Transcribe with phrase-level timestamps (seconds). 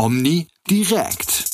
[0.00, 1.50] Omni direkt.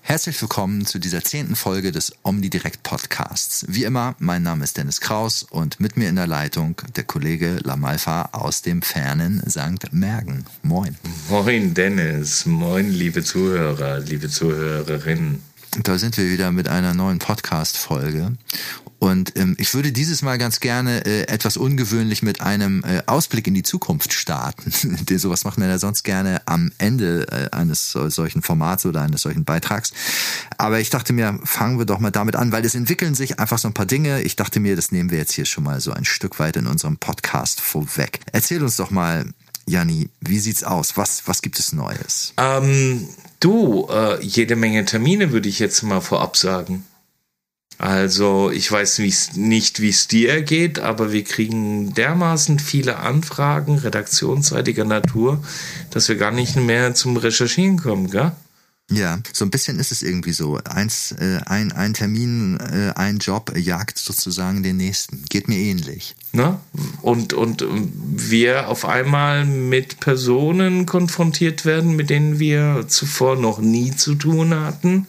[0.00, 3.66] Herzlich willkommen zu dieser zehnten Folge des Omnidirect Podcasts.
[3.68, 7.58] Wie immer, mein Name ist Dennis Kraus und mit mir in der Leitung der Kollege
[7.62, 9.92] Lamalfa aus dem fernen St.
[9.92, 10.46] Mergen.
[10.62, 10.96] Moin.
[11.28, 15.42] Moin Dennis, moin liebe Zuhörer, liebe Zuhörerinnen.
[15.78, 18.32] Da sind wir wieder mit einer neuen Podcast-Folge.
[18.98, 23.46] Und ähm, ich würde dieses Mal ganz gerne äh, etwas ungewöhnlich mit einem äh, Ausblick
[23.46, 24.72] in die Zukunft starten.
[25.06, 29.22] Den, sowas macht man ja sonst gerne am Ende äh, eines solchen Formats oder eines
[29.22, 29.92] solchen Beitrags.
[30.58, 33.58] Aber ich dachte mir, fangen wir doch mal damit an, weil es entwickeln sich einfach
[33.58, 34.22] so ein paar Dinge.
[34.22, 36.66] Ich dachte mir, das nehmen wir jetzt hier schon mal so ein Stück weit in
[36.66, 38.20] unserem Podcast vorweg.
[38.32, 39.24] Erzähl uns doch mal,
[39.70, 40.96] Janni, wie sieht's aus?
[40.96, 42.34] Was, was gibt es Neues?
[42.36, 46.84] Ähm, du, äh, jede Menge Termine würde ich jetzt mal vorab sagen.
[47.78, 53.78] Also ich weiß wie's, nicht, wie es dir geht, aber wir kriegen dermaßen viele Anfragen
[53.78, 55.42] redaktionsseitiger Natur,
[55.90, 58.32] dass wir gar nicht mehr zum Recherchieren kommen, gell?
[58.90, 60.58] Ja, so ein bisschen ist es irgendwie so.
[60.64, 65.24] Eins, äh, ein, ein Termin, äh, ein Job jagt sozusagen den nächsten.
[65.28, 66.16] Geht mir ähnlich.
[66.32, 66.58] Ne?
[67.00, 73.94] Und, und wir auf einmal mit Personen konfrontiert werden, mit denen wir zuvor noch nie
[73.94, 75.06] zu tun hatten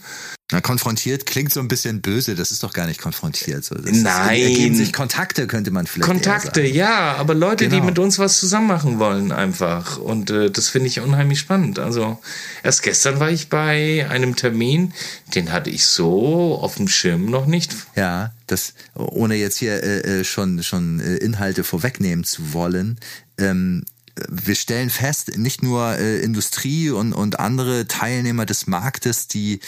[0.52, 3.64] na, konfrontiert klingt so ein bisschen böse, das ist doch gar nicht konfrontiert.
[3.64, 4.40] So, das Nein.
[4.40, 7.80] Ist, ergeben sich Kontakte, könnte man vielleicht Kontakte, ja, aber Leute, genau.
[7.80, 9.98] die mit uns was zusammen machen wollen einfach.
[9.98, 11.80] Und äh, das finde ich unheimlich spannend.
[11.80, 12.20] Also
[12.64, 14.94] erst gestern war ich bei einem Termin,
[15.34, 17.74] den hatte ich so auf dem Schirm noch nicht.
[17.96, 23.00] Ja, das, ohne jetzt hier äh, äh schon, schon äh, Inhalte vorwegnehmen zu wollen,
[23.38, 23.86] ähm,
[24.30, 29.60] wir stellen fest, nicht nur äh, Industrie und, und andere Teilnehmer des Marktes, die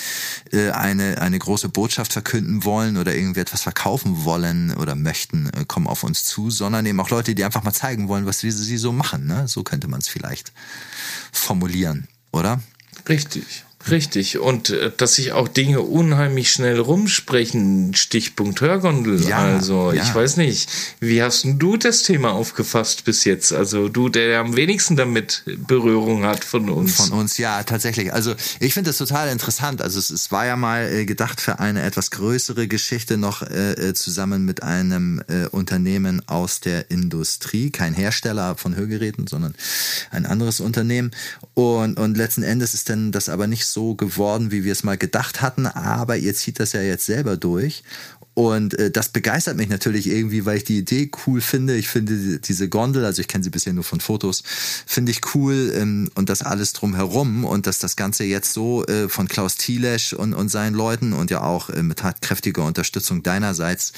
[0.52, 5.66] äh, eine, eine große Botschaft verkünden wollen oder irgendwie etwas verkaufen wollen oder möchten, äh,
[5.66, 8.52] kommen auf uns zu, sondern eben auch Leute, die einfach mal zeigen wollen, was wir
[8.52, 9.26] sie so machen.
[9.26, 9.48] Ne?
[9.48, 10.52] So könnte man es vielleicht
[11.32, 12.62] formulieren, oder?
[13.08, 13.66] Richtig.
[13.90, 14.40] Richtig.
[14.40, 17.94] Und äh, dass sich auch Dinge unheimlich schnell rumsprechen.
[17.94, 19.22] Stichpunkt Hörgondel.
[19.28, 20.02] Ja, also, ja.
[20.02, 20.70] ich weiß nicht.
[21.00, 23.52] Wie hast du das Thema aufgefasst bis jetzt?
[23.52, 26.96] Also, du, der am wenigsten damit Berührung hat von uns.
[26.96, 28.14] Von uns, ja, tatsächlich.
[28.14, 29.82] Also, ich finde das total interessant.
[29.82, 33.74] Also, es, es war ja mal äh, gedacht für eine etwas größere Geschichte noch äh,
[33.74, 37.70] äh, zusammen mit einem äh, Unternehmen aus der Industrie.
[37.70, 39.56] Kein Hersteller von Hörgeräten, sondern
[40.10, 41.12] ein anderes Unternehmen.
[41.54, 44.98] Und, und letzten Endes ist dann das aber nicht so geworden, wie wir es mal
[44.98, 47.84] gedacht hatten, aber ihr zieht das ja jetzt selber durch.
[48.36, 51.76] Und äh, das begeistert mich natürlich irgendwie, weil ich die Idee cool finde.
[51.76, 55.72] Ich finde diese Gondel, also ich kenne sie bisher nur von Fotos, finde ich cool
[55.76, 60.14] ähm, und das alles drumherum und dass das Ganze jetzt so äh, von Klaus Thielesch
[60.14, 63.94] und, und seinen Leuten und ja auch äh, mit tatkräftiger Unterstützung deinerseits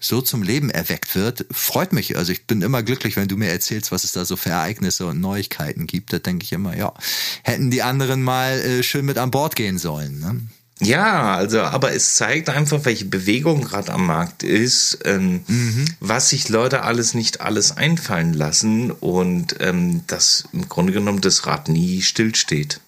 [0.00, 2.16] so zum Leben erweckt wird, freut mich.
[2.16, 5.06] Also ich bin immer glücklich, wenn du mir erzählst, was es da so für Ereignisse
[5.06, 6.12] und Neuigkeiten gibt.
[6.12, 6.94] Da denke ich immer, ja,
[7.42, 10.20] hätten die anderen mal äh, schön mit an Bord gehen sollen.
[10.20, 10.40] Ne?
[10.80, 15.86] Ja, also, aber es zeigt einfach, welche Bewegung gerade am Markt ist, ähm, mhm.
[15.98, 21.46] was sich Leute alles nicht alles einfallen lassen und ähm, dass im Grunde genommen das
[21.46, 22.80] Rad nie stillsteht.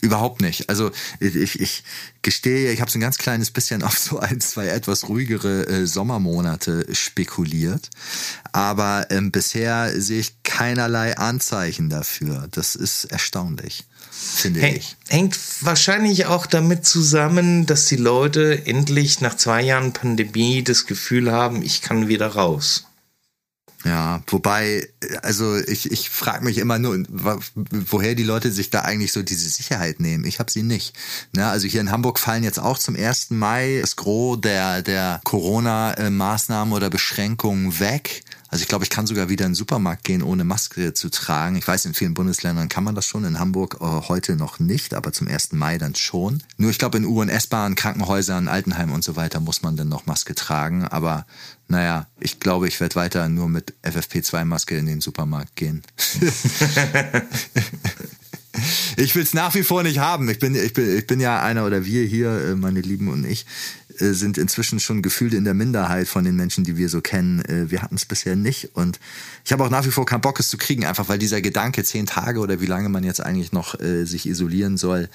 [0.00, 0.68] Überhaupt nicht.
[0.68, 1.82] Also ich, ich
[2.22, 5.86] gestehe, ich habe so ein ganz kleines bisschen auf so ein, zwei etwas ruhigere äh,
[5.86, 7.90] Sommermonate spekuliert.
[8.52, 12.46] Aber ähm, bisher sehe ich keinerlei Anzeichen dafür.
[12.52, 13.86] Das ist erstaunlich,
[14.18, 14.96] finde Häng, ich.
[15.08, 21.30] Hängt wahrscheinlich auch damit zusammen, dass die Leute endlich nach zwei Jahren Pandemie das Gefühl
[21.30, 22.84] haben, ich kann wieder raus.
[23.84, 24.88] Ja, wobei,
[25.22, 29.48] also ich, ich frage mich immer nur, woher die Leute sich da eigentlich so diese
[29.48, 30.24] Sicherheit nehmen.
[30.24, 30.96] Ich habe sie nicht.
[31.32, 31.46] Ne?
[31.46, 33.30] Also hier in Hamburg fallen jetzt auch zum 1.
[33.30, 38.24] Mai das Gros der, der Corona-Maßnahmen oder Beschränkungen weg.
[38.48, 41.56] Also ich glaube, ich kann sogar wieder in den Supermarkt gehen, ohne Maske zu tragen.
[41.56, 44.94] Ich weiß, in vielen Bundesländern kann man das schon, in Hamburg äh, heute noch nicht,
[44.94, 45.52] aber zum 1.
[45.52, 46.42] Mai dann schon.
[46.56, 49.90] Nur ich glaube, in U- und S-Bahnen, Krankenhäusern, Altenheimen und so weiter muss man dann
[49.90, 50.84] noch Maske tragen.
[50.84, 51.26] Aber
[51.68, 55.82] naja, ich glaube, ich werde weiter nur mit FFP2-Maske in den Supermarkt gehen.
[58.96, 60.28] ich will es nach wie vor nicht haben.
[60.30, 63.26] Ich bin, ich, bin, ich bin ja einer oder wir hier, äh, meine Lieben und
[63.26, 63.44] ich,
[63.98, 67.44] sind inzwischen schon gefühlt in der Minderheit von den Menschen, die wir so kennen.
[67.44, 68.98] Äh, wir hatten es bisher nicht und
[69.44, 71.84] ich habe auch nach wie vor keinen Bock, es zu kriegen, einfach weil dieser Gedanke,
[71.84, 75.08] zehn Tage oder wie lange man jetzt eigentlich noch äh, sich isolieren soll,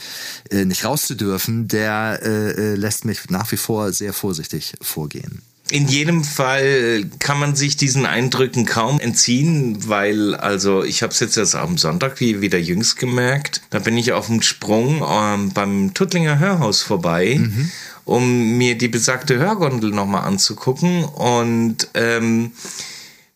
[0.50, 5.42] äh, nicht rauszudürfen, der äh, lässt mich nach wie vor sehr vorsichtig vorgehen.
[5.70, 11.20] In jedem Fall kann man sich diesen Eindrücken kaum entziehen, weil also ich habe es
[11.20, 13.62] jetzt erst am Sonntag wie wieder jüngst gemerkt.
[13.70, 17.72] Da bin ich auf dem Sprung ähm, beim Tuttlinger Hörhaus vorbei mhm
[18.06, 21.04] um mir die besagte Hörgondel nochmal anzugucken.
[21.04, 22.52] Und ähm,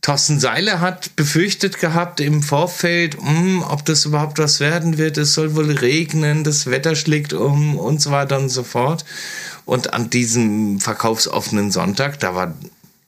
[0.01, 5.17] Thorsten Seile hat befürchtet gehabt im Vorfeld, mh, hm, ob das überhaupt was werden wird.
[5.17, 9.03] Es soll wohl regnen, das Wetter schlägt um und so weiter und so fort.
[9.65, 12.53] Und an diesem verkaufsoffenen Sonntag, da war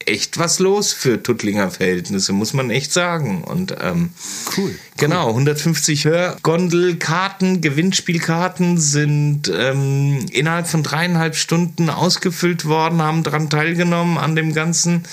[0.10, 3.44] echt was los für Tuttlinger Verhältnisse, muss man echt sagen.
[3.44, 4.10] Und ähm,
[4.58, 4.76] cool.
[4.98, 14.18] Genau, 150 Hörgondelkarten, Gewinnspielkarten sind ähm, innerhalb von dreieinhalb Stunden ausgefüllt worden, haben daran teilgenommen
[14.18, 15.04] an dem ganzen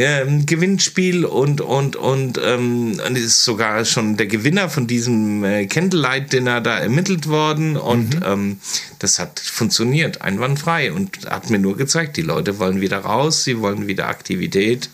[0.00, 6.32] ähm, Gewinnspiel und und und ähm, ist sogar schon der Gewinner von diesem äh, Candlelight
[6.32, 8.22] Dinner da ermittelt worden und mhm.
[8.24, 8.60] ähm,
[8.98, 13.60] das hat funktioniert einwandfrei und hat mir nur gezeigt, die Leute wollen wieder raus, sie
[13.60, 14.90] wollen wieder Aktivität,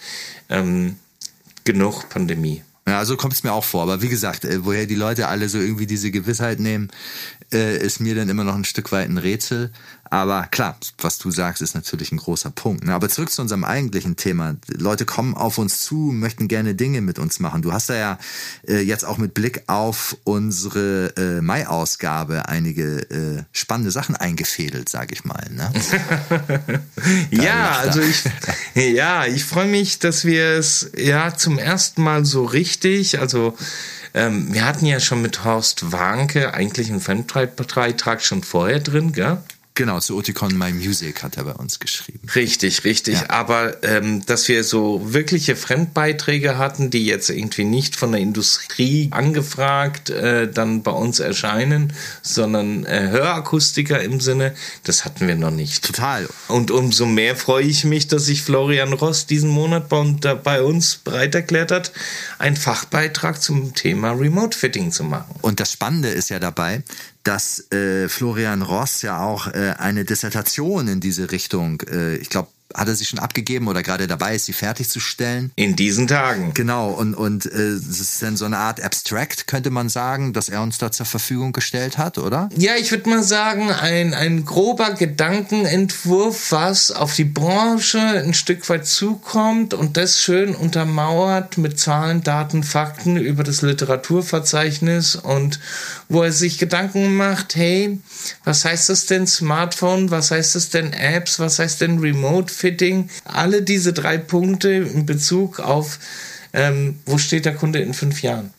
[0.49, 0.97] ähm,
[1.65, 2.63] genug Pandemie.
[2.87, 3.83] Ja, so kommt es mir auch vor.
[3.83, 6.91] Aber wie gesagt, äh, woher die Leute alle so irgendwie diese Gewissheit nehmen,
[7.53, 9.73] äh, ist mir dann immer noch ein Stück weit ein Rätsel.
[10.11, 12.85] Aber klar, was du sagst, ist natürlich ein großer Punkt.
[12.85, 12.95] Ne?
[12.95, 14.55] Aber zurück zu unserem eigentlichen Thema.
[14.69, 17.63] Leute kommen auf uns zu, möchten gerne Dinge mit uns machen.
[17.63, 18.19] Du hast da ja
[18.69, 25.45] äh, jetzt auch mit Blick auf unsere Mai-Ausgabe einige spannende Sachen eingefädelt, sag ich mal.
[25.51, 25.73] Ne?
[27.31, 28.25] ja, also ich,
[28.75, 32.74] ja, ich freue mich, dass wir es ja zum ersten Mal so richtig,
[33.19, 33.57] also
[34.15, 39.39] ähm, wir hatten ja schon mit Horst Warnke eigentlich einen Fanbeitrag schon vorher drin, gell?
[39.77, 42.21] Genau, zu Oticon My Music hat er bei uns geschrieben.
[42.37, 43.15] Richtig, richtig.
[43.15, 43.31] Ja.
[43.31, 49.09] Aber ähm, dass wir so wirkliche Fremdbeiträge hatten, die jetzt irgendwie nicht von der Industrie
[49.11, 51.93] angefragt äh, dann bei uns erscheinen,
[52.23, 54.55] sondern äh, Hörakustiker im Sinne,
[54.85, 55.85] das hatten wir noch nicht.
[55.85, 56.29] Total.
[56.47, 60.99] Und umso mehr freue ich mich, dass sich Florian Ross diesen Monat bei, bei uns
[60.99, 61.91] bereit erklärt hat,
[62.39, 65.35] einen Fachbeitrag zum Thema Remote Fitting zu machen.
[65.43, 66.85] Und das Spannende ist ja dabei,
[67.25, 72.49] dass äh, Florian Ross ja auch äh, eine Dissertation in diese Richtung, äh, ich glaube,
[72.73, 75.53] hat er sie schon abgegeben oder gerade dabei ist, sie fertigzustellen?
[75.55, 76.53] In diesen Tagen.
[76.55, 80.49] Genau, und, und äh, es ist dann so eine Art Abstract, könnte man sagen, dass
[80.49, 82.49] er uns da zur Verfügung gestellt hat, oder?
[82.57, 88.69] Ja, ich würde mal sagen, ein, ein grober Gedankenentwurf, was auf die Branche ein Stück
[88.69, 95.61] weit zukommt und das schön untermauert mit Zahlen, Daten, Fakten über das Literaturverzeichnis und
[96.09, 97.99] wo er sich Gedanken macht, hey,
[98.45, 103.11] was heißt das denn Smartphone, was heißt das denn Apps, was heißt denn Remote Fitting,
[103.25, 105.99] alle diese drei Punkte in Bezug auf,
[106.53, 108.53] ähm, wo steht der Kunde in fünf Jahren.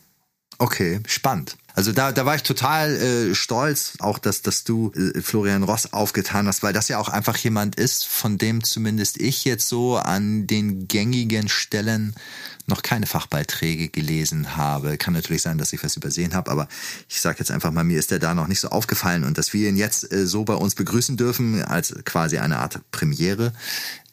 [0.58, 1.58] Okay, spannend.
[1.76, 5.92] Also da, da war ich total äh, stolz, auch dass, dass du äh, Florian Ross
[5.92, 9.98] aufgetan hast, weil das ja auch einfach jemand ist, von dem zumindest ich jetzt so
[9.98, 12.16] an den gängigen Stellen
[12.66, 14.98] noch keine Fachbeiträge gelesen habe.
[14.98, 16.70] Kann natürlich sein, dass ich was übersehen habe, aber
[17.10, 19.52] ich sage jetzt einfach mal, mir ist der da noch nicht so aufgefallen und dass
[19.54, 23.52] wir ihn jetzt äh, so bei uns begrüßen dürfen, als quasi eine Art Premiere,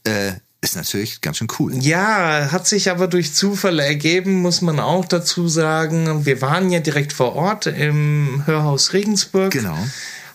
[0.03, 0.32] äh,
[0.62, 1.75] ist natürlich ganz schön cool.
[1.76, 6.25] Ja, hat sich aber durch Zufall ergeben, muss man auch dazu sagen.
[6.25, 9.50] Wir waren ja direkt vor Ort im Hörhaus Regensburg.
[9.50, 9.79] Genau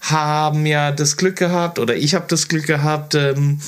[0.02, 3.60] haben ja das Glück gehabt, oder ich habe das Glück gehabt, ähm,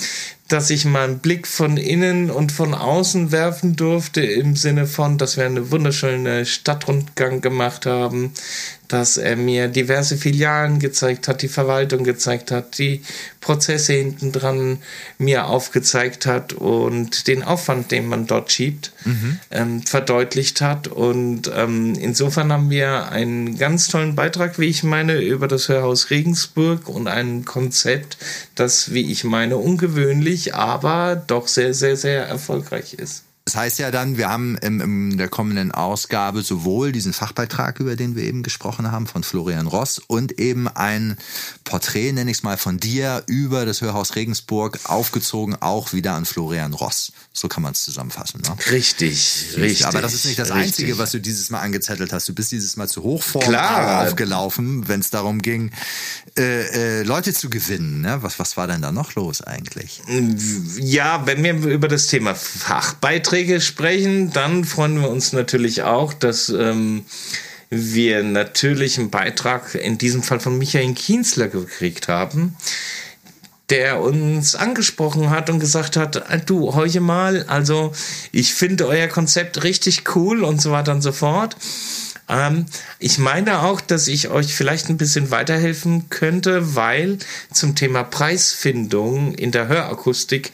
[0.49, 5.17] dass ich mal einen Blick von innen und von außen werfen durfte, im Sinne von,
[5.17, 8.33] dass wir eine wunderschöne Stadtrundgang gemacht haben,
[8.89, 13.03] dass er mir diverse Filialen gezeigt hat, die Verwaltung gezeigt hat, die
[13.39, 14.79] Prozesse hinten dran
[15.19, 19.39] mir aufgezeigt hat und den Aufwand, den man dort schiebt, mhm.
[19.51, 20.87] ähm, verdeutlicht hat.
[20.87, 26.09] Und ähm, insofern haben wir einen ganz tollen Beitrag, wie ich meine, über das Hörhaus
[26.09, 28.17] Regensburg und ein Konzept,
[28.55, 33.28] das, wie ich meine, ungewöhnlich, aber doch sehr, sehr, sehr erfolgreich ist.
[33.49, 37.95] Das heißt ja dann, wir haben in, in der kommenden Ausgabe sowohl diesen Fachbeitrag, über
[37.95, 41.17] den wir eben gesprochen haben, von Florian Ross und eben ein
[41.63, 46.25] Porträt, nenne ich es mal, von dir über das Hörhaus Regensburg, aufgezogen auch wieder an
[46.25, 47.11] Florian Ross.
[47.33, 48.41] So kann man es zusammenfassen.
[48.41, 48.55] Ne?
[48.69, 49.87] Richtig, richtig.
[49.87, 50.65] Aber das ist nicht das richtig.
[50.65, 52.29] Einzige, was du dieses Mal angezettelt hast.
[52.29, 54.03] Du bist dieses Mal zu Hochform Klar.
[54.05, 55.71] aufgelaufen, wenn es darum ging,
[56.37, 58.01] äh, äh, Leute zu gewinnen.
[58.01, 58.21] Ne?
[58.21, 60.03] Was, was war denn da noch los eigentlich?
[60.77, 66.49] Ja, wenn wir über das Thema Fachbeiträge sprechen, dann freuen wir uns natürlich auch, dass
[66.49, 67.05] ähm,
[67.69, 72.55] wir natürlich einen Beitrag in diesem Fall von Michael Kienzler gekriegt haben
[73.69, 77.93] der uns angesprochen hat und gesagt hat, du, heute mal, also
[78.31, 81.55] ich finde euer Konzept richtig cool und so weiter und so fort.
[82.27, 82.65] Ähm,
[82.99, 87.19] ich meine auch, dass ich euch vielleicht ein bisschen weiterhelfen könnte, weil
[87.53, 90.51] zum Thema Preisfindung in der Hörakustik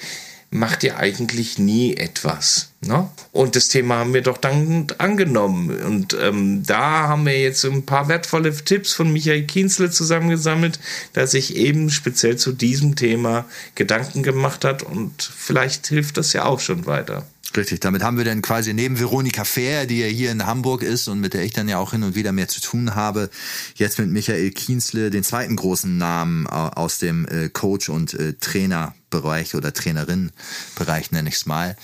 [0.52, 2.70] macht ihr eigentlich nie etwas.
[2.86, 3.10] Ne?
[3.32, 5.70] Und das Thema haben wir doch dann angenommen.
[5.84, 10.80] Und ähm, da haben wir jetzt ein paar wertvolle Tipps von Michael Kienzle zusammengesammelt,
[11.16, 14.84] der sich eben speziell zu diesem Thema Gedanken gemacht hat.
[14.84, 17.26] Und vielleicht hilft das ja auch schon weiter.
[17.56, 21.08] Richtig, damit haben wir dann quasi neben Veronika Fehr, die ja hier in Hamburg ist
[21.08, 23.30] und mit der ich dann ja auch hin und wieder mehr zu tun habe,
[23.76, 28.94] jetzt mit Michael Kienzle den zweiten großen Namen aus dem äh, Coach- und äh, Trainer
[29.22, 31.78] Bereich oder Trainerin-Bereich, nenne ich es mal,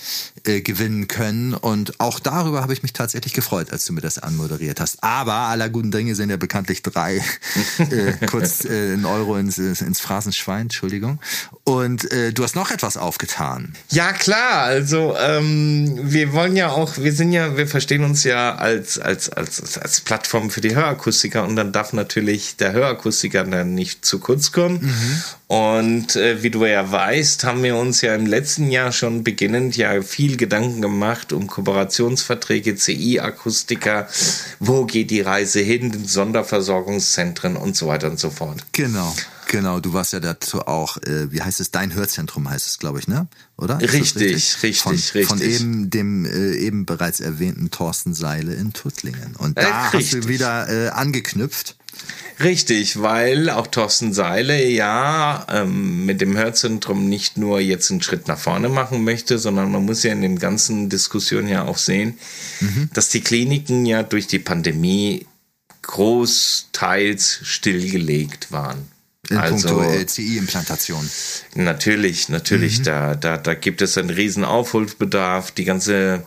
[0.44, 1.54] äh, gewinnen können.
[1.54, 5.02] Und auch darüber habe ich mich tatsächlich gefreut, als du mir das anmoderiert hast.
[5.02, 7.24] Aber aller guten Dinge sind ja bekanntlich drei.
[8.30, 11.20] kurz äh, ein Euro ins, ins Phrasenschwein, Entschuldigung.
[11.64, 13.74] Und äh, du hast noch etwas aufgetan.
[13.90, 14.64] Ja, klar.
[14.64, 15.61] Also ähm,
[16.02, 20.00] wir wollen ja auch, wir sind ja, wir verstehen uns ja als, als, als, als
[20.00, 24.80] Plattform für die Hörakustiker und dann darf natürlich der Hörakustiker dann nicht zu kurz kommen.
[24.82, 25.22] Mhm.
[25.48, 29.76] Und äh, wie du ja weißt, haben wir uns ja im letzten Jahr schon beginnend
[29.76, 34.08] ja viel Gedanken gemacht um Kooperationsverträge, CI-Akustiker,
[34.60, 38.64] wo geht die Reise hin, Sonderversorgungszentren und so weiter und so fort.
[38.72, 39.14] Genau.
[39.52, 43.00] Genau, du warst ja dazu auch, äh, wie heißt es, dein Hörzentrum heißt es, glaube
[43.00, 43.28] ich, ne?
[43.58, 43.78] Oder?
[43.82, 45.26] Richtig, richtig, richtig, von, richtig.
[45.26, 49.36] Von eben dem äh, eben bereits erwähnten Thorsten Seile in Tuttlingen.
[49.36, 51.76] Und da äh, hast du wieder äh, angeknüpft.
[52.42, 58.28] Richtig, weil auch Thorsten Seile ja ähm, mit dem Hörzentrum nicht nur jetzt einen Schritt
[58.28, 62.18] nach vorne machen möchte, sondern man muss ja in dem ganzen Diskussion ja auch sehen,
[62.60, 62.88] mhm.
[62.94, 65.26] dass die Kliniken ja durch die Pandemie
[65.82, 68.91] großteils stillgelegt waren.
[69.30, 71.08] In also, puncto LCI-Implantation.
[71.54, 72.84] Natürlich, natürlich, mhm.
[72.84, 75.52] da, da, da gibt es einen riesen Aufholbedarf.
[75.52, 76.24] Die ganze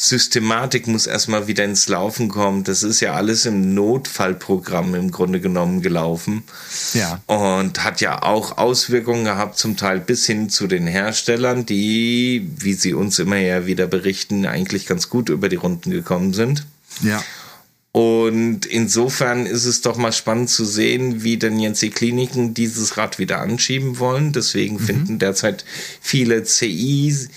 [0.00, 2.62] Systematik muss erstmal wieder ins Laufen kommen.
[2.62, 6.44] Das ist ja alles im Notfallprogramm im Grunde genommen gelaufen.
[6.94, 7.20] Ja.
[7.26, 12.74] Und hat ja auch Auswirkungen gehabt, zum Teil bis hin zu den Herstellern, die, wie
[12.74, 16.64] sie uns immer ja wieder berichten, eigentlich ganz gut über die Runden gekommen sind.
[17.00, 17.20] Ja.
[17.98, 22.96] Und insofern ist es doch mal spannend zu sehen, wie denn jetzt die Kliniken dieses
[22.96, 24.32] Rad wieder anschieben wollen.
[24.32, 24.80] Deswegen mhm.
[24.80, 25.64] finden derzeit
[26.00, 27.28] viele CIs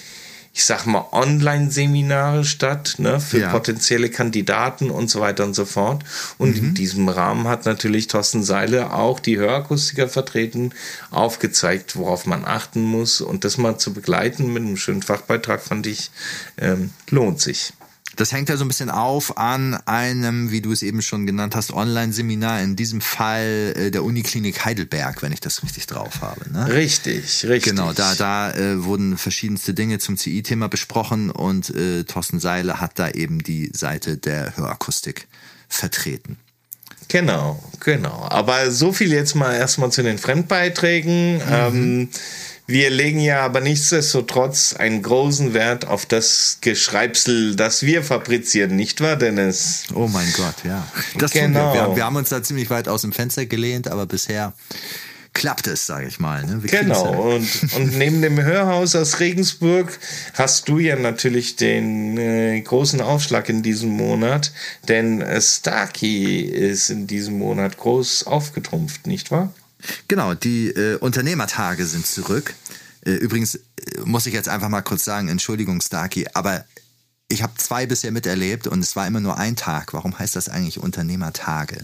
[0.53, 3.51] ich sag mal, Online-Seminare statt, ne, für ja.
[3.51, 6.03] potenzielle Kandidaten und so weiter und so fort.
[6.37, 6.67] Und mhm.
[6.67, 10.73] in diesem Rahmen hat natürlich Thorsten Seile auch die Hörakustiker vertreten,
[11.09, 13.21] aufgezeigt, worauf man achten muss.
[13.21, 16.11] Und das mal zu begleiten mit einem schönen Fachbeitrag fand ich,
[16.57, 17.71] ähm, lohnt sich.
[18.17, 21.55] Das hängt ja so ein bisschen auf an einem, wie du es eben schon genannt
[21.55, 26.51] hast, Online-Seminar, in diesem Fall äh, der Uniklinik Heidelberg, wenn ich das richtig drauf habe.
[26.51, 26.73] Ne?
[26.73, 27.63] Richtig, richtig.
[27.63, 32.99] Genau, da, da äh, wurden verschiedenste Dinge zum CI-Thema besprochen und äh, Thorsten Seile hat
[32.99, 35.27] da eben die Seite der Hörakustik
[35.69, 36.37] vertreten.
[37.07, 38.25] Genau, genau.
[38.29, 41.35] Aber so viel jetzt mal erstmal zu den Fremdbeiträgen.
[41.35, 41.41] Mhm.
[41.49, 42.09] Ähm,
[42.71, 49.01] wir legen ja aber nichtsdestotrotz einen großen Wert auf das Geschreibsel, das wir fabrizieren, nicht
[49.01, 49.83] wahr, Dennis?
[49.93, 50.87] Oh mein Gott, ja.
[51.17, 51.73] Das genau.
[51.73, 51.87] wir.
[51.89, 54.53] Wir, wir haben uns da ziemlich weit aus dem Fenster gelehnt, aber bisher
[55.33, 56.45] klappt es, sage ich mal.
[56.45, 56.59] Ne?
[56.63, 57.35] Genau.
[57.35, 59.97] Und, und neben dem Hörhaus aus Regensburg
[60.33, 64.51] hast du ja natürlich den äh, großen Aufschlag in diesem Monat,
[64.87, 69.53] denn Starkey ist in diesem Monat groß aufgetrumpft, nicht wahr?
[70.07, 72.53] Genau, die äh, Unternehmertage sind zurück.
[73.05, 73.61] Äh, übrigens äh,
[74.05, 76.65] muss ich jetzt einfach mal kurz sagen, Entschuldigung, Starkey, aber
[77.31, 79.93] ich habe zwei bisher miterlebt und es war immer nur ein Tag.
[79.93, 81.77] Warum heißt das eigentlich Unternehmertage?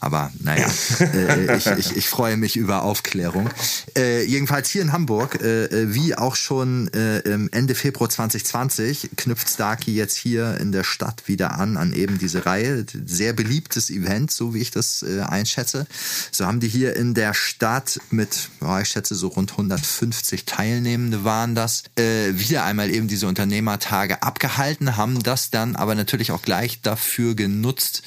[0.00, 0.68] Aber naja,
[1.00, 3.48] äh, ich, ich, ich freue mich über Aufklärung.
[3.96, 9.48] Äh, jedenfalls hier in Hamburg, äh, äh wie auch schon äh, Ende Februar 2020, knüpft
[9.48, 12.84] Starkey jetzt hier in der Stadt wieder an, an eben diese Reihe.
[13.04, 15.86] Sehr beliebtes Event, so wie ich das äh, einschätze.
[16.30, 21.24] So haben die hier in der Stadt mit, oh, ich schätze so rund 150 Teilnehmende
[21.24, 26.80] waren das, wieder einmal eben diese Unternehmertage abgehalten, haben das dann aber natürlich auch gleich
[26.82, 28.02] dafür genutzt,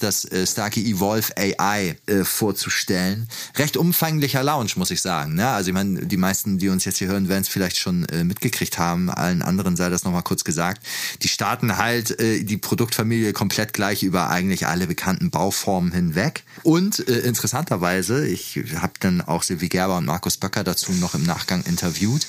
[0.00, 3.28] das Starkey Evolve AI äh, vorzustellen.
[3.56, 5.34] Recht umfänglicher Lounge, muss ich sagen.
[5.34, 5.46] Ne?
[5.46, 8.24] Also ich meine, die meisten, die uns jetzt hier hören, werden es vielleicht schon äh,
[8.24, 9.10] mitgekriegt haben.
[9.10, 10.84] Allen anderen sei das nochmal kurz gesagt.
[11.22, 16.44] Die starten halt äh, die Produktfamilie komplett gleich über eigentlich alle bekannten Bauformen hinweg.
[16.62, 21.24] Und äh, interessanterweise, ich habe dann auch Silvi Gerber und Markus Böcker dazu noch im
[21.24, 22.26] Nachgang interviewt,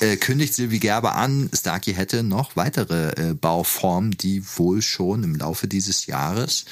[0.00, 5.34] äh, kündigt Silvi Gerber an, Starkey hätte noch weitere äh, Bauformen, die wohl schon im
[5.34, 6.66] Laufe dieses Jahres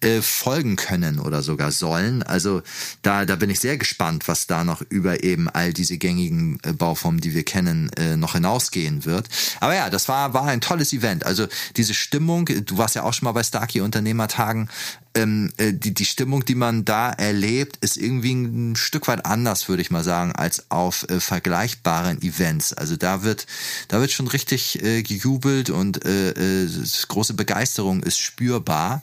[0.00, 2.22] äh, folgen können oder sogar sollen.
[2.22, 2.62] Also
[3.02, 6.72] da, da bin ich sehr gespannt, was da noch über eben all diese gängigen äh,
[6.72, 9.28] Bauformen, die wir kennen, äh, noch hinausgehen wird.
[9.58, 11.26] Aber ja, das war, war ein tolles Event.
[11.26, 14.70] Also diese Stimmung, du warst ja auch schon mal bei Starkey Unternehmertagen,
[15.14, 19.68] ähm, äh, die, die Stimmung, die man da erlebt, ist irgendwie ein Stück weit anders,
[19.68, 22.72] würde ich mal sagen, als auf äh, vergleichbaren Events.
[22.72, 23.46] Also da wird,
[23.88, 26.68] da wird schon richtig äh, gejubelt und äh, äh,
[27.08, 29.02] große Begeisterung ist spürbar.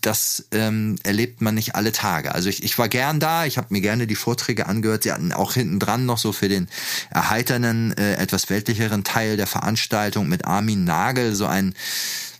[0.00, 2.34] das ähm, erlebt man nicht alle Tage.
[2.34, 5.04] Also ich, ich war gern da, ich habe mir gerne die Vorträge angehört.
[5.04, 6.68] Sie hatten auch hinten dran noch so für den
[7.10, 11.74] erheiternden, äh, etwas weltlicheren Teil der Veranstaltung mit Armin Nagel so ein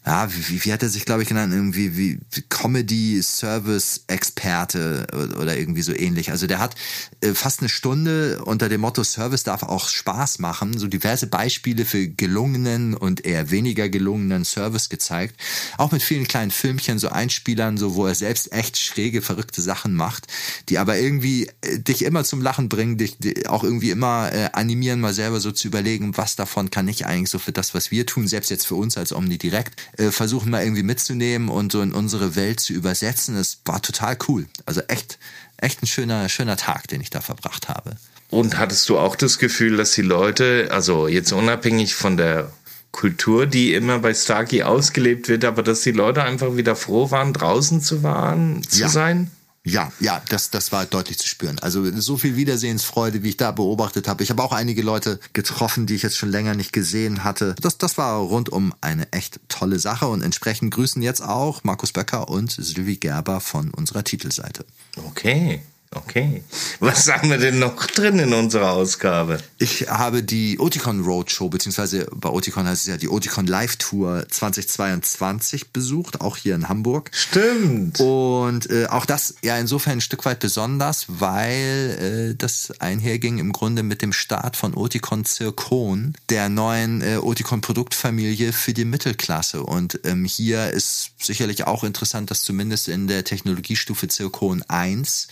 [0.04, 1.52] ja, wie, wie hat er sich, glaube ich, genannt?
[1.52, 2.18] Irgendwie wie
[2.49, 5.06] Comedy-Service-Experte
[5.40, 6.32] oder irgendwie so ähnlich.
[6.32, 6.75] Also der hat
[7.21, 11.85] äh, fast eine Stunde unter dem Motto Service darf auch Spaß machen, so diverse Beispiele
[11.85, 15.37] für gelungenen und eher weniger gelungenen Service gezeigt.
[15.78, 19.94] Auch mit vielen kleinen Filmchen, so Einspielern, so wo er selbst echt schräge, verrückte Sachen
[19.94, 20.26] macht,
[20.68, 23.18] die aber irgendwie äh, dich immer zum Lachen bringen, dich,
[23.49, 27.30] auch irgendwie immer äh, animieren, mal selber so zu überlegen, was davon kann ich eigentlich
[27.30, 30.62] so für das, was wir tun, selbst jetzt für uns als Omnidirect äh, versuchen mal
[30.62, 33.37] irgendwie mitzunehmen und so in unsere Welt zu übersetzen.
[33.37, 34.46] Es war total cool.
[34.66, 35.18] Also echt,
[35.58, 37.96] echt ein schöner, schöner Tag, den ich da verbracht habe.
[38.30, 42.50] Und hattest du auch das Gefühl, dass die Leute, also jetzt unabhängig von der
[42.90, 47.32] Kultur, die immer bei Starkey ausgelebt wird, aber dass die Leute einfach wieder froh waren,
[47.32, 48.88] draußen zu, waren, zu Ja.
[48.88, 49.30] sein?
[49.64, 51.61] Ja, ja, das, das war deutlich zu spüren.
[51.61, 54.25] Also so viel Wiedersehensfreude, wie ich da beobachtet habe.
[54.25, 57.54] Ich habe auch einige Leute getroffen, die ich jetzt schon länger nicht gesehen hatte.
[57.61, 62.28] Das, das war rundum eine echt tolle Sache und entsprechend grüßen jetzt auch Markus Böcker
[62.28, 64.64] und Sylvie Gerber von unserer Titelseite.
[64.97, 65.62] Okay,
[65.94, 66.42] okay.
[66.80, 69.38] Was haben wir denn noch drin in unserer Ausgabe?
[69.58, 74.26] Ich habe die Oticon Roadshow, beziehungsweise bei Oticon heißt es ja die Oticon Live Tour
[74.28, 77.11] 2022 besucht, auch hier in Hamburg.
[77.12, 78.00] Stimmt.
[78.00, 83.52] Und äh, auch das ja insofern ein Stück weit besonders, weil äh, das einherging im
[83.52, 89.62] Grunde mit dem Start von Oticon Zircon, der neuen äh, Oticon Produktfamilie für die Mittelklasse.
[89.62, 95.28] Und ähm, hier ist sicherlich auch interessant, dass zumindest in der Technologiestufe Zircon 1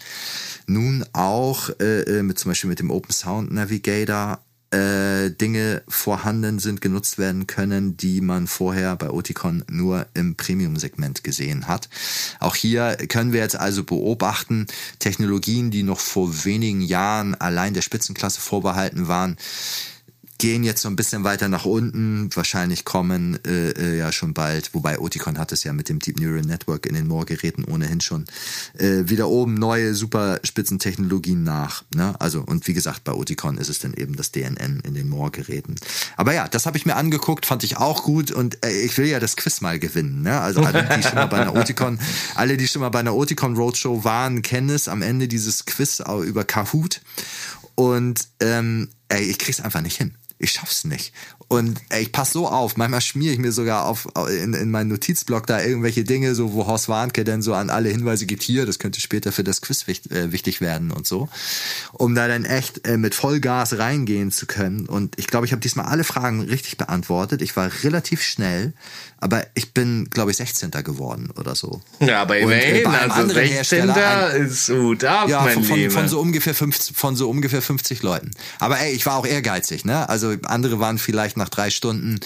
[0.66, 4.40] nun auch äh, äh, mit zum Beispiel mit dem Open Sound Navigator
[4.72, 11.24] äh, Dinge vorhanden sind, genutzt werden können, die man vorher bei Oticon nur im Premium-Segment
[11.24, 11.88] gesehen hat.
[12.38, 14.66] Auch hier können wir jetzt also beobachten,
[15.00, 19.36] Technologien, die noch vor wenigen Jahren allein der Spitzenklasse vorbehalten waren,
[20.40, 22.30] gehen jetzt so ein bisschen weiter nach unten.
[22.34, 26.18] Wahrscheinlich kommen äh, äh, ja schon bald, wobei Oticon hat es ja mit dem Deep
[26.18, 28.24] Neural Network in den Moore-Geräten ohnehin schon
[28.78, 31.84] äh, wieder oben neue super Spitzentechnologien nach.
[31.94, 32.18] Ne?
[32.18, 35.74] Also und wie gesagt, bei Oticon ist es dann eben das DNN in den Moore-Geräten.
[36.16, 39.06] Aber ja, das habe ich mir angeguckt, fand ich auch gut und äh, ich will
[39.06, 40.22] ja das Quiz mal gewinnen.
[40.22, 40.40] Ne?
[40.40, 41.98] Also alle, die schon mal bei einer Oticon,
[42.34, 46.02] alle, die schon mal bei einer Oticon Roadshow waren, kennen es am Ende dieses Quiz
[46.24, 47.02] über Kahoot.
[47.74, 50.14] Und ähm, ey, ich krieg's einfach nicht hin.
[50.40, 51.12] Ich schaff's nicht.
[51.50, 52.76] Und ey, ich pass so auf.
[52.76, 54.06] Manchmal schmiere ich mir sogar auf
[54.40, 57.88] in, in meinen Notizblock da irgendwelche Dinge, so wo Horst Warnke denn so an alle
[57.88, 61.28] Hinweise gibt hier, das könnte später für das Quiz wichtig, äh, wichtig werden und so.
[61.92, 64.86] Um da dann echt äh, mit Vollgas reingehen zu können.
[64.86, 67.42] Und ich glaube, ich habe diesmal alle Fragen richtig beantwortet.
[67.42, 68.72] Ich war relativ schnell,
[69.18, 70.70] aber ich bin, glaube ich, 16.
[70.84, 71.82] geworden oder so.
[71.98, 73.52] Ja, aber Und, äh, immerhin, bei also anderen 16.
[73.88, 77.60] Hersteller ein- ist gut ab, ja, mein von, von so ungefähr 50, von so ungefähr
[77.60, 78.30] 50 Leuten.
[78.60, 80.08] Aber ey, ich war auch ehrgeizig, ne?
[80.08, 82.20] Also andere waren vielleicht nach drei Stunden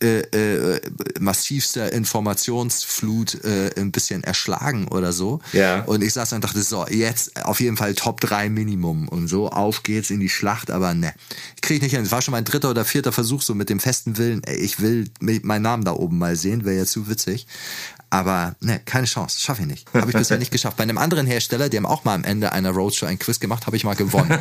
[0.00, 0.80] äh, äh,
[1.18, 5.40] massivster Informationsflut äh, ein bisschen erschlagen oder so.
[5.52, 5.82] Ja.
[5.82, 9.08] Und ich saß und dachte, so, jetzt auf jeden Fall Top 3 Minimum.
[9.08, 11.12] Und so, auf geht's in die Schlacht, aber ne.
[11.60, 12.04] Krieg ich nicht hin.
[12.04, 14.80] Es war schon mein dritter oder vierter Versuch, so mit dem festen Willen, ey, ich
[14.80, 17.46] will meinen Namen da oben mal sehen, wäre ja zu witzig.
[18.10, 19.86] Aber ne, keine Chance, schaffe ich nicht.
[19.92, 20.76] Habe ich bisher nicht geschafft.
[20.76, 23.66] Bei einem anderen Hersteller, die haben auch mal am Ende einer Roadshow ein Quiz gemacht,
[23.66, 24.30] habe ich mal gewonnen.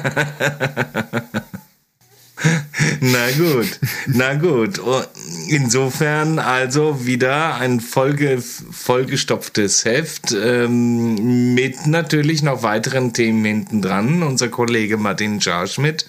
[3.01, 4.79] Na gut, na gut.
[4.79, 5.03] Oh,
[5.49, 14.23] Insofern also wieder ein vollge, vollgestopftes Heft ähm, mit natürlich noch weiteren Themen hinten dran.
[14.23, 16.05] Unser Kollege Martin Scharschmidt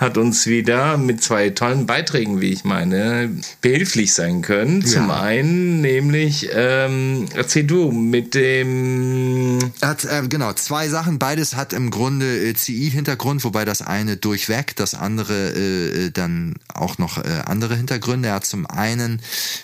[0.00, 4.84] hat uns wieder mit zwei tollen Beiträgen, wie ich meine, behilflich sein können.
[4.84, 5.20] Zum Ja.
[5.20, 9.58] einen nämlich, ähm, erzähl du, mit dem...
[9.82, 11.18] Hat, äh, genau, zwei Sachen.
[11.18, 16.54] Beides hat im Grunde äh, CI-Hintergrund, wobei das eine durchweg, das andere äh, äh, dann
[16.72, 18.28] auch noch äh, andere Hintergründe.
[18.28, 19.20] Er hat zum einen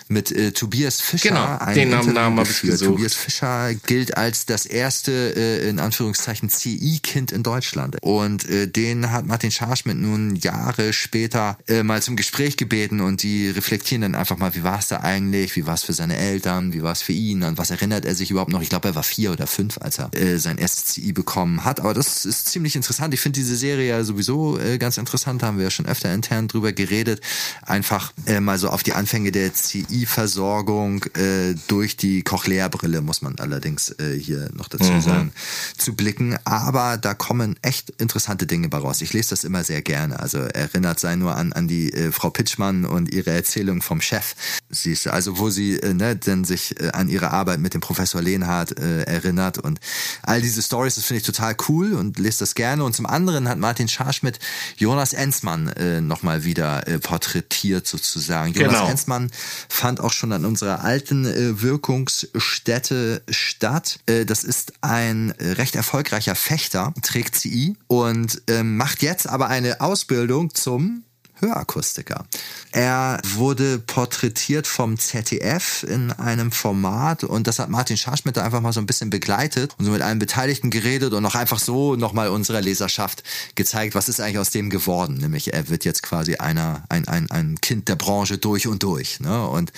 [0.07, 2.91] mit äh, Tobias Fischer Genau, ein den Interview Namen habe ich gesucht.
[2.91, 7.97] Tobias Fischer gilt als das erste, äh, in Anführungszeichen, CI-Kind in Deutschland.
[8.01, 13.23] Und äh, den hat Martin Scharschmidt nun Jahre später äh, mal zum Gespräch gebeten und
[13.23, 16.17] die reflektieren dann einfach mal, wie war es da eigentlich, wie war es für seine
[16.17, 18.61] Eltern, wie war es für ihn, an was erinnert er sich überhaupt noch.
[18.61, 21.79] Ich glaube, er war vier oder fünf, als er äh, sein erstes CI bekommen hat.
[21.79, 23.13] Aber das ist ziemlich interessant.
[23.13, 26.13] Ich finde diese Serie ja sowieso äh, ganz interessant, da haben wir ja schon öfter
[26.13, 27.21] intern drüber geredet.
[27.63, 33.37] Einfach äh, mal so auf die Anfänge der CI-Versorgung äh, durch die Cochlea-Brille, muss man
[33.39, 35.31] allerdings äh, hier noch dazu sagen,
[35.77, 36.37] zu blicken.
[36.43, 39.01] Aber da kommen echt interessante Dinge bei raus.
[39.01, 40.16] Ich lese das immer sehr gerne.
[40.17, 44.35] Also erinnert sei nur an, an die äh, Frau Pitschmann und ihre Erzählung vom Chef.
[44.69, 47.81] Sie ist also, wo sie äh, ne, denn sich äh, an ihre Arbeit mit dem
[47.81, 49.79] Professor Lehnhardt äh, erinnert und
[50.23, 52.83] all diese Stories, das finde ich total cool und lest das gerne.
[52.83, 54.39] Und zum anderen hat Martin Scharschmidt
[54.75, 58.53] Jonas Enzmann äh, nochmal wieder äh, porträtiert sozusagen.
[58.53, 58.89] Jonas genau.
[58.89, 59.31] Enzmann
[59.69, 63.99] fand auch schon an unserer alten äh, Wirkungsstätte statt.
[64.07, 69.81] Äh, das ist ein recht erfolgreicher Fechter, trägt CI und äh, macht jetzt aber eine
[69.81, 70.06] Ausbildung
[70.53, 71.03] zum
[71.39, 72.25] Hörakustiker.
[72.71, 78.73] Er wurde porträtiert vom ZDF in einem Format und das hat Martin Scharschmidt einfach mal
[78.73, 82.29] so ein bisschen begleitet und so mit allen Beteiligten geredet und auch einfach so nochmal
[82.29, 83.23] unserer Leserschaft
[83.55, 85.17] gezeigt, was ist eigentlich aus dem geworden.
[85.17, 89.19] Nämlich er wird jetzt quasi einer, ein, ein, ein Kind der Branche durch und durch.
[89.19, 89.47] Ne?
[89.47, 89.71] Und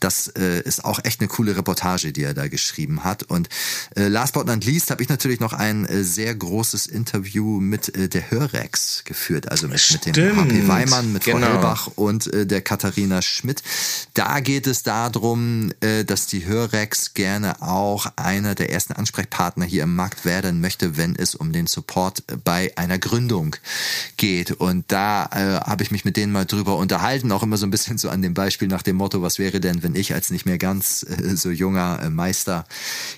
[0.00, 3.22] das äh, ist auch echt eine coole Reportage, die er da geschrieben hat.
[3.24, 3.48] Und
[3.96, 7.94] äh, last but not least habe ich natürlich noch ein äh, sehr großes Interview mit
[7.96, 11.38] äh, der Hörex geführt, also mit, mit dem HP Weimann, mit genau.
[11.38, 13.62] Frau Hellbach und äh, der Katharina Schmidt.
[14.14, 19.84] Da geht es darum, äh, dass die Hörex gerne auch einer der ersten Ansprechpartner hier
[19.84, 23.56] im Markt werden möchte, wenn es um den Support bei einer Gründung
[24.16, 24.52] geht.
[24.52, 27.70] Und da äh, habe ich mich mit denen mal drüber unterhalten, auch immer so ein
[27.70, 30.46] bisschen so an dem Beispiel nach dem Motto, was wäre denn, wenn ich als nicht
[30.46, 32.66] mehr ganz äh, so junger äh, Meister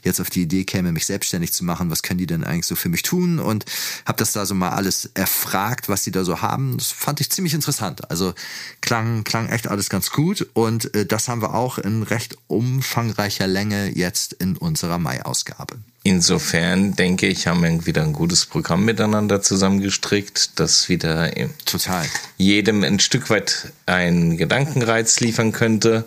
[0.03, 2.77] jetzt auf die Idee käme, mich selbstständig zu machen, was können die denn eigentlich so
[2.77, 3.39] für mich tun?
[3.39, 3.65] Und
[4.07, 6.79] habe das da so mal alles erfragt, was die da so haben.
[6.79, 7.74] Das fand ich ziemlich interessant.
[8.11, 8.35] Also
[8.81, 13.47] klang, klang echt alles ganz gut und äh, das haben wir auch in recht umfangreicher
[13.47, 15.77] Länge jetzt in unserer Mai-Ausgabe.
[16.07, 21.35] Insofern denke ich, haben wir wieder ein gutes Programm miteinander zusammengestrickt, das wieder
[21.65, 22.07] Total.
[22.37, 26.05] jedem ein Stück weit einen Gedankenreiz liefern könnte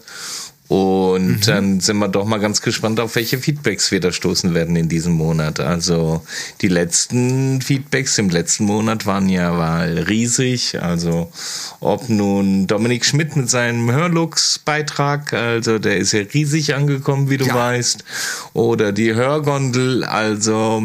[0.67, 1.41] und mhm.
[1.41, 4.89] dann sind wir doch mal ganz gespannt, auf welche Feedbacks wir da stoßen werden in
[4.89, 5.61] diesem Monat.
[5.61, 6.25] Also
[6.61, 10.81] die letzten Feedbacks im letzten Monat waren ja mal riesig.
[10.81, 11.31] Also
[11.79, 17.45] ob nun Dominik Schmidt mit seinem Hörlux-Beitrag, also der ist ja riesig angekommen, wie du
[17.45, 17.55] ja.
[17.55, 18.03] weißt,
[18.51, 20.03] oder die Hörgondel.
[20.03, 20.83] Also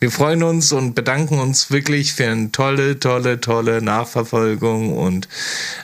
[0.00, 5.28] wir freuen uns und bedanken uns wirklich für eine tolle, tolle, tolle Nachverfolgung und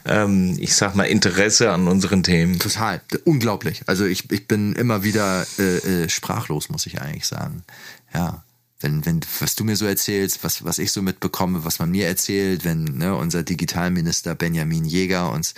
[0.07, 2.59] ähm, ich sag mal Interesse an unseren Themen.
[2.59, 3.83] Total unglaublich.
[3.87, 7.63] Also ich, ich bin immer wieder äh, äh, sprachlos, muss ich eigentlich sagen.
[8.15, 8.43] Ja
[8.81, 12.07] wenn, wenn, was du mir so erzählst, was, was ich so mitbekomme, was man mir
[12.07, 15.55] erzählt, wenn ne, unser Digitalminister Benjamin Jäger uns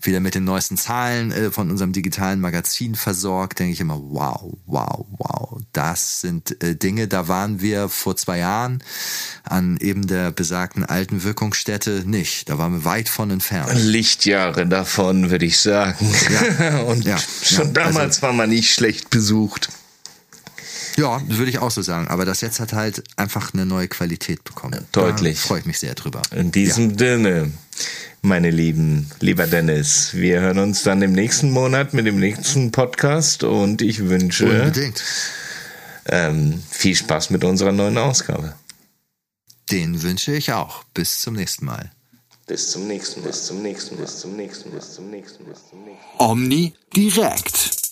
[0.00, 4.56] wieder mit den neuesten Zahlen äh, von unserem digitalen Magazin versorgt, denke ich immer, wow,
[4.64, 8.82] wow, wow, das sind äh, Dinge, da waren wir vor zwei Jahren
[9.42, 12.48] an eben der besagten alten Wirkungsstätte nicht.
[12.48, 13.74] Da waren wir weit von entfernt.
[13.74, 16.10] Lichtjahre davon, würde ich sagen.
[16.30, 16.78] Ja.
[16.84, 19.68] Und ja, schon ja, damals also, war man nicht schlecht besucht.
[20.96, 22.08] Ja, würde ich auch so sagen.
[22.08, 24.86] Aber das jetzt hat halt einfach eine neue Qualität bekommen.
[24.92, 25.40] Deutlich.
[25.40, 26.22] Freue ich mich sehr drüber.
[26.30, 26.98] In diesem ja.
[26.98, 27.52] Sinne,
[28.22, 33.42] meine Lieben, lieber Dennis, wir hören uns dann im nächsten Monat mit dem nächsten Podcast
[33.44, 35.02] und ich wünsche Unbedingt.
[36.06, 38.54] Ähm, viel Spaß mit unserer neuen Ausgabe.
[39.70, 40.84] Den wünsche ich auch.
[40.94, 41.90] Bis zum nächsten Mal.
[42.46, 43.28] Bis zum nächsten Mal.
[43.28, 44.02] Bis zum nächsten Mal.
[44.02, 44.78] Bis zum nächsten Mal.
[44.78, 45.60] Bis zum nächsten Mal.
[46.18, 47.83] Omni direkt.